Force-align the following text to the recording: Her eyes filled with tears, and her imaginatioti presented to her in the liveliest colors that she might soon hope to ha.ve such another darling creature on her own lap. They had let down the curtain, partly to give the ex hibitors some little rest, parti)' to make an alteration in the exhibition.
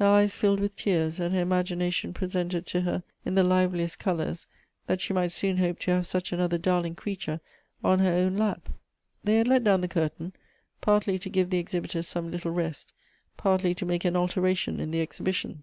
Her 0.00 0.06
eyes 0.06 0.34
filled 0.34 0.58
with 0.58 0.74
tears, 0.74 1.20
and 1.20 1.32
her 1.32 1.44
imaginatioti 1.46 2.12
presented 2.12 2.66
to 2.66 2.80
her 2.80 3.04
in 3.24 3.36
the 3.36 3.44
liveliest 3.44 4.00
colors 4.00 4.48
that 4.88 5.00
she 5.00 5.12
might 5.12 5.30
soon 5.30 5.58
hope 5.58 5.78
to 5.78 5.92
ha.ve 5.92 6.02
such 6.06 6.32
another 6.32 6.58
darling 6.58 6.96
creature 6.96 7.38
on 7.84 8.00
her 8.00 8.10
own 8.12 8.36
lap. 8.36 8.68
They 9.22 9.36
had 9.36 9.46
let 9.46 9.62
down 9.62 9.80
the 9.80 9.86
curtain, 9.86 10.32
partly 10.80 11.20
to 11.20 11.30
give 11.30 11.50
the 11.50 11.60
ex 11.60 11.72
hibitors 11.72 12.06
some 12.06 12.32
little 12.32 12.50
rest, 12.50 12.92
parti)' 13.36 13.72
to 13.76 13.86
make 13.86 14.04
an 14.04 14.16
alteration 14.16 14.80
in 14.80 14.90
the 14.90 15.02
exhibition. 15.02 15.62